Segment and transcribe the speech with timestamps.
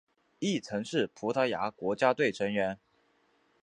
[0.39, 2.79] 亦曾是葡萄牙国家队成员。